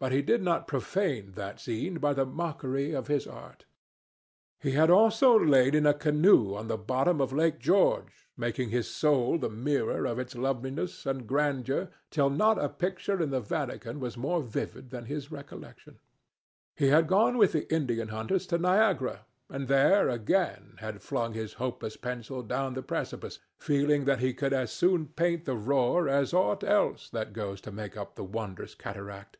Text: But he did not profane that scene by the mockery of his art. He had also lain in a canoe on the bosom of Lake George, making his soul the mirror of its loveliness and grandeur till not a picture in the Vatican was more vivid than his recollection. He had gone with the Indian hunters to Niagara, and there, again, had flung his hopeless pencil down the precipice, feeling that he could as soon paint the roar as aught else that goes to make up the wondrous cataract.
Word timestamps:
But 0.00 0.12
he 0.12 0.20
did 0.20 0.42
not 0.42 0.68
profane 0.68 1.32
that 1.32 1.58
scene 1.58 1.94
by 1.98 2.12
the 2.12 2.26
mockery 2.26 2.92
of 2.92 3.06
his 3.06 3.26
art. 3.26 3.64
He 4.60 4.72
had 4.72 4.90
also 4.90 5.34
lain 5.38 5.74
in 5.74 5.86
a 5.86 5.94
canoe 5.94 6.54
on 6.54 6.68
the 6.68 6.76
bosom 6.76 7.22
of 7.22 7.32
Lake 7.32 7.58
George, 7.58 8.28
making 8.36 8.68
his 8.68 8.86
soul 8.86 9.38
the 9.38 9.48
mirror 9.48 10.04
of 10.04 10.18
its 10.18 10.34
loveliness 10.34 11.06
and 11.06 11.26
grandeur 11.26 11.88
till 12.10 12.28
not 12.28 12.62
a 12.62 12.68
picture 12.68 13.22
in 13.22 13.30
the 13.30 13.40
Vatican 13.40 13.98
was 13.98 14.18
more 14.18 14.42
vivid 14.42 14.90
than 14.90 15.06
his 15.06 15.32
recollection. 15.32 15.98
He 16.76 16.88
had 16.88 17.06
gone 17.08 17.38
with 17.38 17.52
the 17.52 17.66
Indian 17.72 18.08
hunters 18.08 18.46
to 18.48 18.58
Niagara, 18.58 19.24
and 19.48 19.68
there, 19.68 20.10
again, 20.10 20.76
had 20.80 21.00
flung 21.00 21.32
his 21.32 21.54
hopeless 21.54 21.96
pencil 21.96 22.42
down 22.42 22.74
the 22.74 22.82
precipice, 22.82 23.38
feeling 23.58 24.04
that 24.04 24.18
he 24.20 24.34
could 24.34 24.52
as 24.52 24.70
soon 24.70 25.06
paint 25.06 25.46
the 25.46 25.56
roar 25.56 26.10
as 26.10 26.34
aught 26.34 26.62
else 26.62 27.08
that 27.08 27.32
goes 27.32 27.62
to 27.62 27.72
make 27.72 27.96
up 27.96 28.16
the 28.16 28.24
wondrous 28.24 28.74
cataract. 28.74 29.38